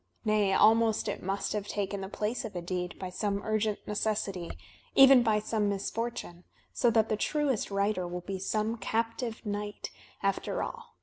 Nay, 0.25 0.51
almost 0.51 1.07
it 1.07 1.21
must 1.21 1.53
have 1.53 1.67
taken 1.67 2.01
the 2.01 2.09
place 2.09 2.43
of 2.43 2.55
a 2.55 2.61
deed 2.63 2.97
by 2.97 3.11
some 3.11 3.39
urgent 3.43 3.87
necessity, 3.87 4.49
even 4.95 5.21
by 5.21 5.37
some 5.37 5.69
misfortune, 5.69 6.43
so 6.73 6.89
that 6.89 7.07
the 7.07 7.15
tmest 7.17 7.69
writer 7.69 8.07
will 8.07 8.21
be 8.21 8.39
some 8.39 8.77
captive 8.77 9.45
knight, 9.45 9.91
after 10.23 10.63
all. 10.63 10.95